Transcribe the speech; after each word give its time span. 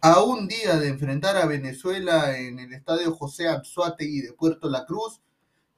A 0.00 0.22
un 0.22 0.46
día 0.46 0.76
de 0.76 0.86
enfrentar 0.86 1.36
a 1.36 1.46
Venezuela 1.46 2.38
en 2.38 2.60
el 2.60 2.72
estadio 2.72 3.16
José 3.16 3.48
Anzuategui 3.48 4.20
de 4.20 4.32
Puerto 4.32 4.70
La 4.70 4.86
Cruz, 4.86 5.20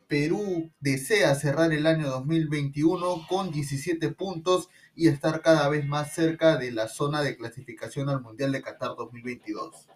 Perú 0.09 0.71
desea 0.79 1.35
cerrar 1.35 1.73
el 1.73 1.87
año 1.87 2.07
2021 2.11 3.27
con 3.27 3.51
17 3.51 4.11
puntos 4.11 4.69
y 4.95 5.09
estar 5.09 5.41
cada 5.41 5.71
vez 5.71 5.87
más 5.87 6.13
cerca 6.13 6.59
de 6.59 6.71
la 6.71 6.89
zona 6.89 7.23
de 7.23 7.35
clasificación 7.35 8.11
al 8.11 8.21
Mundial 8.21 8.53
de 8.53 8.61
Qatar 8.61 8.91
2022. 8.95 9.89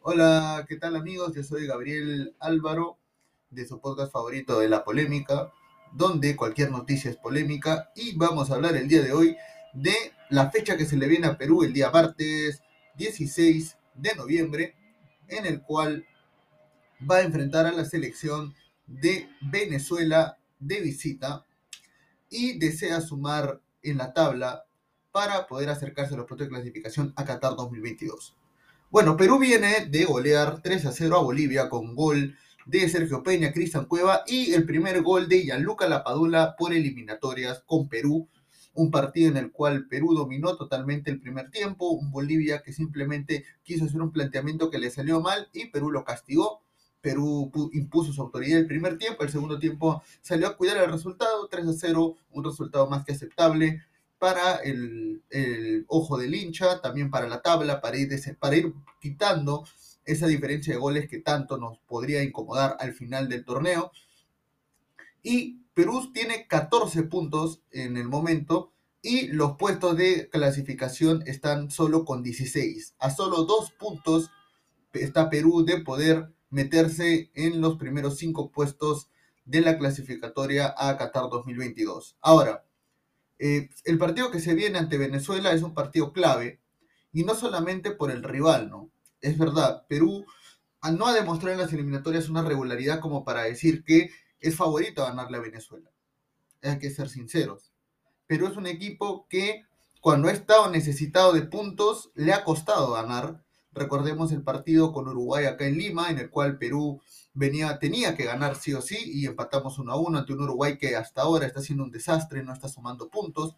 Hola, 0.00 0.64
¿qué 0.66 0.76
tal 0.76 0.96
amigos? 0.96 1.34
Yo 1.34 1.44
soy 1.44 1.66
Gabriel 1.66 2.34
Álvaro 2.40 2.96
de 3.50 3.68
su 3.68 3.78
podcast 3.78 4.10
favorito 4.10 4.58
de 4.58 4.70
la 4.70 4.84
polémica, 4.84 5.52
donde 5.92 6.34
cualquier 6.34 6.70
noticia 6.70 7.10
es 7.10 7.18
polémica 7.18 7.90
y 7.94 8.16
vamos 8.16 8.50
a 8.50 8.54
hablar 8.54 8.74
el 8.74 8.88
día 8.88 9.02
de 9.02 9.12
hoy 9.12 9.36
de 9.74 9.94
la 10.30 10.50
fecha 10.50 10.78
que 10.78 10.86
se 10.86 10.96
le 10.96 11.08
viene 11.08 11.26
a 11.26 11.36
Perú 11.36 11.62
el 11.62 11.74
día 11.74 11.90
martes 11.90 12.62
16 12.96 13.76
de 13.94 14.14
noviembre, 14.14 14.74
en 15.28 15.46
el 15.46 15.62
cual 15.62 16.06
va 17.08 17.16
a 17.16 17.22
enfrentar 17.22 17.66
a 17.66 17.72
la 17.72 17.84
selección 17.84 18.54
de 18.86 19.28
Venezuela 19.40 20.38
de 20.58 20.80
visita 20.80 21.44
y 22.30 22.58
desea 22.58 23.00
sumar 23.00 23.60
en 23.82 23.98
la 23.98 24.12
tabla 24.12 24.64
para 25.12 25.46
poder 25.46 25.70
acercarse 25.70 26.14
a 26.14 26.16
los 26.16 26.26
puntos 26.26 26.46
de 26.46 26.54
clasificación 26.54 27.12
a 27.16 27.24
Qatar 27.24 27.54
2022. 27.56 28.36
Bueno, 28.90 29.16
Perú 29.16 29.38
viene 29.38 29.86
de 29.86 30.04
golear 30.04 30.60
3 30.62 30.86
a 30.86 30.92
0 30.92 31.16
a 31.16 31.22
Bolivia 31.22 31.68
con 31.68 31.94
gol 31.94 32.36
de 32.66 32.88
Sergio 32.88 33.22
Peña, 33.22 33.52
Cristian 33.52 33.86
Cueva 33.86 34.22
y 34.26 34.52
el 34.54 34.64
primer 34.64 35.02
gol 35.02 35.28
de 35.28 35.42
Gianluca 35.42 35.88
Lapadula 35.88 36.56
por 36.56 36.72
eliminatorias 36.72 37.62
con 37.66 37.88
Perú 37.88 38.28
un 38.74 38.90
partido 38.90 39.30
en 39.30 39.36
el 39.36 39.52
cual 39.52 39.86
Perú 39.86 40.14
dominó 40.14 40.56
totalmente 40.56 41.10
el 41.10 41.20
primer 41.20 41.50
tiempo, 41.50 41.90
un 41.90 42.10
Bolivia 42.10 42.62
que 42.62 42.72
simplemente 42.72 43.44
quiso 43.62 43.84
hacer 43.84 44.02
un 44.02 44.12
planteamiento 44.12 44.70
que 44.70 44.78
le 44.78 44.90
salió 44.90 45.20
mal 45.20 45.48
y 45.52 45.66
Perú 45.66 45.90
lo 45.90 46.04
castigó. 46.04 46.60
Perú 47.00 47.52
impuso 47.74 48.12
su 48.12 48.22
autoridad 48.22 48.58
el 48.58 48.66
primer 48.66 48.96
tiempo, 48.96 49.24
el 49.24 49.30
segundo 49.30 49.58
tiempo 49.58 50.02
salió 50.22 50.48
a 50.48 50.56
cuidar 50.56 50.78
el 50.78 50.90
resultado, 50.90 51.48
3 51.48 51.66
a 51.66 51.72
0, 51.74 52.16
un 52.30 52.44
resultado 52.44 52.88
más 52.88 53.04
que 53.04 53.12
aceptable 53.12 53.82
para 54.18 54.56
el, 54.56 55.22
ojo 55.88 56.16
del 56.16 56.34
hincha, 56.34 56.80
también 56.80 57.10
para 57.10 57.28
la 57.28 57.42
tabla, 57.42 57.82
para 57.82 57.98
ir, 57.98 58.08
para 58.38 58.56
ir 58.56 58.72
quitando 58.98 59.64
esa 60.06 60.26
diferencia 60.26 60.72
de 60.72 60.80
goles 60.80 61.08
que 61.08 61.18
tanto 61.18 61.58
nos 61.58 61.78
podría 61.80 62.22
incomodar 62.22 62.78
al 62.80 62.94
final 62.94 63.28
del 63.28 63.44
torneo. 63.44 63.92
Y 65.24 65.64
Perú 65.74 66.12
tiene 66.12 66.46
14 66.46 67.02
puntos 67.04 67.62
en 67.72 67.96
el 67.96 68.06
momento 68.06 68.72
y 69.02 69.26
los 69.28 69.56
puestos 69.56 69.96
de 69.96 70.28
clasificación 70.28 71.24
están 71.26 71.70
solo 71.70 72.04
con 72.04 72.22
16. 72.22 72.94
A 72.98 73.10
solo 73.10 73.44
dos 73.44 73.72
puntos 73.72 74.30
está 74.92 75.30
Perú 75.30 75.64
de 75.64 75.80
poder 75.80 76.32
meterse 76.50 77.30
en 77.34 77.60
los 77.60 77.76
primeros 77.76 78.18
cinco 78.18 78.52
puestos 78.52 79.08
de 79.44 79.62
la 79.62 79.78
clasificatoria 79.78 80.74
a 80.76 80.96
Qatar 80.96 81.28
2022. 81.30 82.16
Ahora, 82.20 82.64
eh, 83.38 83.70
el 83.84 83.98
partido 83.98 84.30
que 84.30 84.40
se 84.40 84.54
viene 84.54 84.78
ante 84.78 84.98
Venezuela 84.98 85.52
es 85.52 85.62
un 85.62 85.74
partido 85.74 86.12
clave 86.12 86.60
y 87.12 87.24
no 87.24 87.34
solamente 87.34 87.90
por 87.90 88.10
el 88.10 88.22
rival, 88.22 88.70
¿no? 88.70 88.90
Es 89.20 89.38
verdad, 89.38 89.86
Perú 89.88 90.26
no 90.92 91.06
ha 91.06 91.14
demostrado 91.14 91.54
en 91.54 91.60
las 91.60 91.72
eliminatorias 91.72 92.28
una 92.28 92.42
regularidad 92.42 93.00
como 93.00 93.24
para 93.24 93.42
decir 93.42 93.84
que 93.84 94.10
es 94.48 94.56
favorito 94.56 95.02
a 95.02 95.08
ganarle 95.08 95.38
a 95.38 95.40
Venezuela. 95.40 95.90
Hay 96.62 96.78
que 96.78 96.90
ser 96.90 97.08
sinceros. 97.08 97.72
Pero 98.26 98.46
es 98.48 98.56
un 98.56 98.66
equipo 98.66 99.26
que 99.28 99.64
cuando 100.00 100.28
ha 100.28 100.32
estado 100.32 100.70
necesitado 100.70 101.32
de 101.32 101.42
puntos 101.42 102.10
le 102.14 102.32
ha 102.32 102.44
costado 102.44 102.92
ganar. 102.92 103.42
Recordemos 103.72 104.32
el 104.32 104.42
partido 104.42 104.92
con 104.92 105.08
Uruguay 105.08 105.46
acá 105.46 105.66
en 105.66 105.78
Lima, 105.78 106.10
en 106.10 106.18
el 106.18 106.30
cual 106.30 106.58
Perú 106.58 107.00
venía, 107.32 107.78
tenía 107.78 108.14
que 108.14 108.24
ganar 108.24 108.54
sí 108.56 108.72
o 108.74 108.80
sí 108.80 108.98
y 109.02 109.26
empatamos 109.26 109.78
1 109.78 109.92
a 109.92 109.96
1 109.96 110.18
ante 110.18 110.32
un 110.32 110.42
Uruguay 110.42 110.78
que 110.78 110.94
hasta 110.94 111.22
ahora 111.22 111.46
está 111.46 111.60
siendo 111.60 111.84
un 111.84 111.90
desastre, 111.90 112.42
no 112.42 112.52
está 112.52 112.68
sumando 112.68 113.08
puntos. 113.08 113.56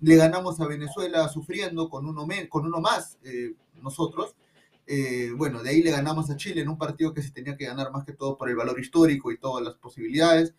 Le 0.00 0.16
ganamos 0.16 0.60
a 0.60 0.66
Venezuela 0.66 1.28
sufriendo 1.28 1.88
con 1.88 2.06
uno, 2.06 2.26
con 2.48 2.66
uno 2.66 2.80
más 2.80 3.18
eh, 3.24 3.54
nosotros 3.80 4.34
eh, 4.86 5.30
bueno, 5.36 5.62
de 5.62 5.70
ahí 5.70 5.82
le 5.82 5.90
ganamos 5.90 6.30
a 6.30 6.36
Chile 6.36 6.60
en 6.60 6.68
un 6.68 6.78
partido 6.78 7.14
que 7.14 7.22
se 7.22 7.30
tenía 7.30 7.56
que 7.56 7.66
ganar 7.66 7.90
más 7.90 8.04
que 8.04 8.12
todo 8.12 8.36
por 8.36 8.48
el 8.48 8.56
valor 8.56 8.78
histórico 8.78 9.32
y 9.32 9.38
todas 9.38 9.64
las 9.64 9.74
posibilidades. 9.76 10.54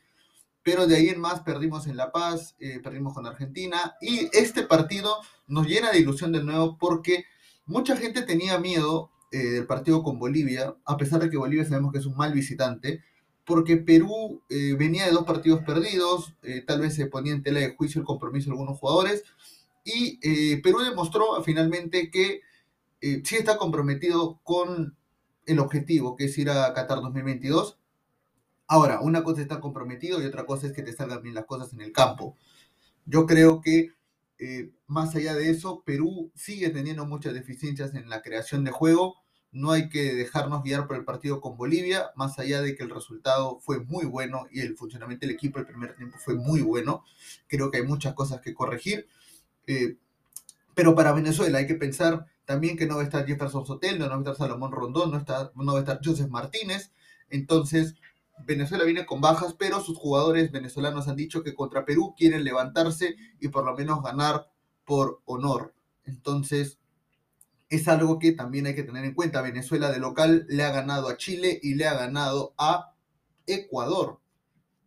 Pero 0.63 0.87
de 0.87 0.95
ahí 0.95 1.09
en 1.09 1.21
más 1.21 1.41
perdimos 1.41 1.85
en 1.85 1.95
La 1.95 2.11
Paz, 2.11 2.55
eh, 2.59 2.79
perdimos 2.83 3.13
con 3.13 3.27
Argentina. 3.27 3.95
Y 4.01 4.29
este 4.33 4.63
partido 4.63 5.17
nos 5.47 5.67
llena 5.67 5.91
de 5.91 5.99
ilusión 5.99 6.31
de 6.31 6.43
nuevo 6.43 6.77
porque 6.79 7.25
mucha 7.65 7.95
gente 7.95 8.23
tenía 8.23 8.57
miedo 8.57 9.11
eh, 9.31 9.37
del 9.37 9.67
partido 9.67 10.01
con 10.01 10.17
Bolivia, 10.17 10.75
a 10.85 10.97
pesar 10.97 11.21
de 11.21 11.29
que 11.29 11.37
Bolivia 11.37 11.65
sabemos 11.65 11.91
que 11.91 11.99
es 11.99 12.05
un 12.05 12.17
mal 12.17 12.33
visitante, 12.33 13.03
porque 13.45 13.77
Perú 13.77 14.41
venía 14.49 15.05
de 15.05 15.11
dos 15.11 15.23
partidos 15.23 15.61
perdidos, 15.63 16.33
tal 16.65 16.81
vez 16.81 16.95
se 16.95 17.05
ponía 17.05 17.31
en 17.31 17.43
tela 17.43 17.59
de 17.59 17.75
juicio 17.75 18.01
el 18.01 18.07
compromiso 18.07 18.45
de 18.45 18.53
algunos 18.53 18.79
jugadores. 18.79 19.23
Y 19.83 20.57
Perú 20.61 20.79
demostró 20.79 21.43
finalmente 21.43 22.09
que 22.09 22.41
eh, 23.05 23.21
sí 23.23 23.35
está 23.35 23.57
comprometido 23.57 24.39
con 24.41 24.97
el 25.45 25.59
objetivo, 25.59 26.15
que 26.15 26.25
es 26.25 26.35
ir 26.39 26.49
a 26.49 26.73
Qatar 26.73 27.01
2022. 27.01 27.77
Ahora, 28.65 28.99
una 28.99 29.23
cosa 29.23 29.41
es 29.41 29.43
estar 29.43 29.59
comprometido 29.59 30.19
y 30.19 30.25
otra 30.25 30.47
cosa 30.47 30.65
es 30.65 30.73
que 30.73 30.81
te 30.81 30.91
salgan 30.91 31.21
bien 31.21 31.35
las 31.35 31.45
cosas 31.45 31.71
en 31.73 31.81
el 31.81 31.91
campo. 31.91 32.35
Yo 33.05 33.27
creo 33.27 33.61
que 33.61 33.91
eh, 34.39 34.71
más 34.87 35.15
allá 35.15 35.35
de 35.35 35.51
eso, 35.51 35.83
Perú 35.85 36.31
sigue 36.33 36.71
teniendo 36.71 37.05
muchas 37.05 37.35
deficiencias 37.35 37.93
en 37.93 38.09
la 38.09 38.23
creación 38.23 38.63
de 38.63 38.71
juego. 38.71 39.17
No 39.51 39.69
hay 39.69 39.87
que 39.87 40.15
dejarnos 40.15 40.63
guiar 40.63 40.87
por 40.87 40.97
el 40.97 41.05
partido 41.05 41.41
con 41.41 41.57
Bolivia, 41.57 42.09
más 42.15 42.39
allá 42.39 42.63
de 42.63 42.75
que 42.75 42.85
el 42.85 42.89
resultado 42.89 43.59
fue 43.59 43.81
muy 43.81 44.05
bueno 44.05 44.47
y 44.49 44.61
el 44.61 44.75
funcionamiento 44.75 45.27
del 45.27 45.35
equipo 45.35 45.59
el 45.59 45.67
primer 45.67 45.95
tiempo 45.95 46.17
fue 46.17 46.33
muy 46.33 46.61
bueno. 46.61 47.03
Creo 47.47 47.69
que 47.69 47.77
hay 47.77 47.83
muchas 47.83 48.15
cosas 48.15 48.41
que 48.41 48.55
corregir. 48.55 49.07
Eh, 49.67 49.97
pero 50.75 50.93
para 50.93 51.13
Venezuela 51.13 51.57
hay 51.57 51.67
que 51.67 51.75
pensar 51.75 52.25
también 52.43 52.77
que 52.77 52.85
no 52.85 52.95
va 52.95 53.01
a 53.01 53.05
estar 53.05 53.25
Jefferson 53.25 53.65
Sotelo, 53.65 54.05
no 54.05 54.09
va 54.09 54.15
a 54.15 54.19
estar 54.19 54.35
Salomón 54.35 54.71
Rondón, 54.71 55.11
no, 55.11 55.17
está, 55.17 55.51
no 55.55 55.73
va 55.73 55.79
a 55.79 55.81
estar 55.81 55.99
Joseph 56.03 56.29
Martínez. 56.29 56.91
Entonces, 57.29 57.95
Venezuela 58.45 58.83
viene 58.83 59.05
con 59.05 59.21
bajas, 59.21 59.55
pero 59.57 59.81
sus 59.81 59.97
jugadores 59.97 60.51
venezolanos 60.51 61.07
han 61.07 61.15
dicho 61.15 61.41
que 61.41 61.55
contra 61.55 61.85
Perú 61.85 62.13
quieren 62.15 62.43
levantarse 62.43 63.15
y 63.39 63.47
por 63.47 63.65
lo 63.65 63.75
menos 63.75 64.03
ganar 64.03 64.51
por 64.83 65.21
honor. 65.25 65.73
Entonces, 66.03 66.77
es 67.69 67.87
algo 67.87 68.19
que 68.19 68.33
también 68.33 68.67
hay 68.67 68.75
que 68.75 68.83
tener 68.83 69.05
en 69.05 69.15
cuenta. 69.15 69.41
Venezuela 69.41 69.91
de 69.91 69.99
local 69.99 70.45
le 70.49 70.63
ha 70.63 70.71
ganado 70.71 71.07
a 71.07 71.17
Chile 71.17 71.59
y 71.63 71.75
le 71.75 71.87
ha 71.87 71.95
ganado 71.95 72.53
a 72.57 72.93
Ecuador, 73.47 74.19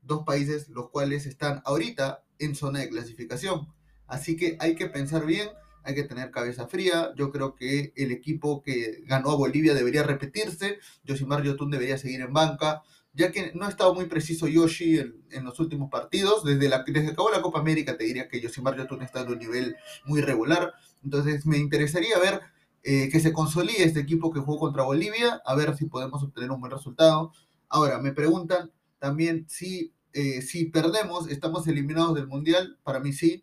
dos 0.03 0.25
países 0.25 0.69
los 0.69 0.91
cuales 0.91 1.27
están 1.27 1.63
ahorita 1.65 2.25
en 2.39 2.55
zona 2.55 2.81
de 2.81 2.91
clasificación. 2.91 3.73
Así 4.07 4.37
que 4.37 4.57
hay 4.61 4.75
que 4.75 4.87
pensar 4.87 5.27
bien 5.27 5.49
hay 5.89 5.95
que 5.95 6.05
tener 6.05 6.31
cabeza 6.31 6.69
fría. 6.69 7.13
Yo 7.17 7.33
creo 7.33 7.55
que 7.55 7.95
el 7.97 8.13
equipo 8.13 8.63
que 8.63 9.03
ganó 9.07 9.31
a 9.31 9.37
Bolivia 9.37 9.73
debería 9.73 10.03
repetirse. 10.03 10.79
Yoshimar 11.03 11.43
Yotun 11.43 11.71
debería 11.71 11.97
seguir 11.97 12.21
en 12.21 12.35
banca, 12.35 12.83
ya 13.15 13.33
que 13.33 13.53
no 13.55 13.65
ha 13.65 13.71
estado 13.71 13.95
muy 13.95 14.05
preciso 14.05 14.47
Yoshi 14.47 14.99
en, 14.99 15.45
los 15.45 15.59
últimos 15.61 15.91
partidos. 15.91 16.45
Desde, 16.45 16.69
la, 16.69 16.85
desde 16.87 17.07
que 17.07 17.13
acabó 17.13 17.31
la 17.31 17.41
Copa 17.41 17.61
América 17.61 17.97
te 17.97 18.05
diría 18.05 18.29
que 18.29 18.39
Yoshimar 18.39 18.77
Yotun 18.77 19.01
está 19.01 19.23
en 19.23 19.29
un 19.29 19.39
nivel 19.39 19.77
muy 20.05 20.21
regular. 20.21 20.75
Entonces 21.03 21.47
me 21.47 21.57
interesaría 21.57 22.19
ver 22.19 22.43
eh, 22.83 23.09
que 23.11 23.19
se 23.19 23.33
consolide 23.33 23.85
este 23.85 24.01
equipo 24.01 24.31
que 24.31 24.41
jugó 24.41 24.59
contra 24.59 24.83
Bolivia, 24.83 25.41
a 25.47 25.55
ver 25.55 25.75
si 25.75 25.87
podemos 25.87 26.23
obtener 26.23 26.51
un 26.51 26.61
buen 26.61 26.71
resultado. 26.71 27.33
Ahora, 27.71 27.99
me 27.99 28.13
preguntan 28.13 28.73
también 28.99 29.47
si, 29.49 29.95
eh, 30.13 30.43
si 30.43 30.67
perdemos, 30.67 31.31
estamos 31.31 31.67
eliminados 31.67 32.15
del 32.15 32.27
Mundial. 32.27 32.79
Para 32.83 33.01
mí 33.01 33.15
sí, 33.15 33.43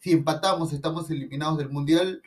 si 0.00 0.12
empatamos, 0.12 0.72
estamos 0.72 1.10
eliminados 1.10 1.58
del 1.58 1.68
Mundial. 1.68 2.22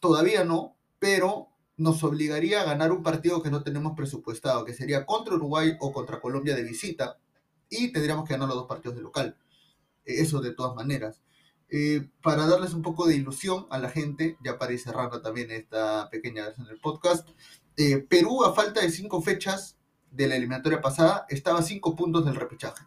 Todavía 0.00 0.44
no, 0.44 0.76
pero 0.98 1.48
nos 1.76 2.02
obligaría 2.04 2.60
a 2.60 2.64
ganar 2.64 2.92
un 2.92 3.02
partido 3.02 3.42
que 3.42 3.50
no 3.50 3.62
tenemos 3.62 3.94
presupuestado, 3.96 4.64
que 4.64 4.74
sería 4.74 5.06
contra 5.06 5.36
Uruguay 5.36 5.76
o 5.80 5.92
contra 5.92 6.20
Colombia 6.20 6.54
de 6.54 6.64
visita, 6.64 7.18
y 7.70 7.92
tendríamos 7.92 8.26
que 8.26 8.34
ganar 8.34 8.48
los 8.48 8.58
dos 8.58 8.66
partidos 8.66 8.96
de 8.96 9.02
local. 9.02 9.36
Eh, 10.04 10.20
eso 10.20 10.40
de 10.40 10.52
todas 10.52 10.74
maneras. 10.74 11.22
Eh, 11.68 12.10
para 12.22 12.46
darles 12.46 12.74
un 12.74 12.82
poco 12.82 13.06
de 13.06 13.16
ilusión 13.16 13.66
a 13.70 13.78
la 13.78 13.88
gente, 13.88 14.36
ya 14.44 14.58
para 14.58 14.72
ir 14.72 14.80
cerrando 14.80 15.22
también 15.22 15.50
esta 15.50 16.10
pequeña 16.10 16.44
versión 16.44 16.66
del 16.66 16.80
podcast, 16.80 17.28
eh, 17.76 17.98
Perú 17.98 18.44
a 18.44 18.54
falta 18.54 18.82
de 18.82 18.90
cinco 18.90 19.22
fechas 19.22 19.78
de 20.10 20.26
la 20.26 20.36
eliminatoria 20.36 20.82
pasada 20.82 21.24
estaba 21.30 21.60
a 21.60 21.62
cinco 21.62 21.96
puntos 21.96 22.26
del 22.26 22.36
repechaje. 22.36 22.84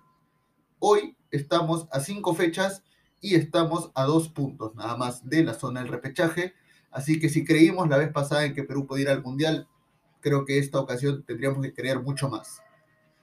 Hoy 0.78 1.18
estamos 1.32 1.88
a 1.92 2.00
cinco 2.02 2.36
fechas 2.36 2.84
y 3.26 3.34
estamos 3.34 3.90
a 3.96 4.04
dos 4.04 4.30
puntos 4.30 4.76
nada 4.76 4.96
más 4.98 5.28
de 5.28 5.44
la 5.44 5.56
zona 5.56 5.80
del 5.82 5.90
repechaje. 5.90 6.54
Así 6.92 7.20
que 7.20 7.28
si 7.28 7.44
creímos 7.44 7.90
la 7.90 7.98
vez 7.98 8.12
pasada 8.12 8.46
en 8.46 8.54
que 8.54 8.64
Perú 8.64 8.86
podía 8.86 9.06
ir 9.06 9.10
al 9.10 9.24
Mundial, 9.24 9.68
creo 10.22 10.46
que 10.46 10.60
esta 10.60 10.80
ocasión 10.80 11.24
tendríamos 11.24 11.60
que 11.64 11.74
creer 11.74 12.00
mucho 12.00 12.30
más. 12.30 12.62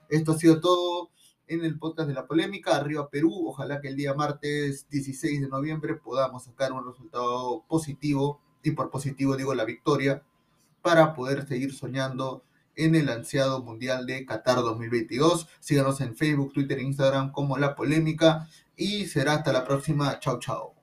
Esto 0.09 0.33
ha 0.33 0.37
sido 0.37 0.59
todo 0.59 1.09
en 1.47 1.63
el 1.63 1.79
podcast 1.79 2.09
de 2.09 2.15
la 2.15 2.27
polémica. 2.27 2.75
Arriba 2.75 3.09
Perú. 3.09 3.47
Ojalá 3.47 3.79
que 3.79 3.87
el 3.87 3.95
día 3.95 4.13
martes 4.13 4.89
16 4.89 5.39
de 5.39 5.47
noviembre 5.47 5.95
podamos 5.95 6.43
sacar 6.43 6.73
un 6.73 6.85
resultado 6.85 7.63
positivo. 7.69 8.41
Y 8.61 8.71
por 8.71 8.89
positivo 8.89 9.37
digo 9.37 9.53
la 9.53 9.63
victoria 9.63 10.21
para 10.81 11.13
poder 11.13 11.47
seguir 11.47 11.73
soñando 11.73 12.43
en 12.75 12.95
el 12.95 13.09
ansiado 13.09 13.63
Mundial 13.63 14.05
de 14.05 14.25
Qatar 14.25 14.57
2022. 14.57 15.47
Síganos 15.59 16.01
en 16.01 16.15
Facebook, 16.15 16.53
Twitter 16.53 16.79
e 16.79 16.83
Instagram 16.83 17.31
como 17.31 17.57
La 17.57 17.75
Polémica 17.75 18.47
y 18.75 19.05
será 19.05 19.33
hasta 19.33 19.53
la 19.53 19.65
próxima. 19.65 20.19
Chao, 20.19 20.39
chao. 20.39 20.75